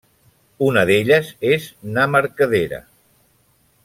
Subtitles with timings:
[0.67, 1.67] Una d’elles és
[1.97, 2.81] na Mercadera.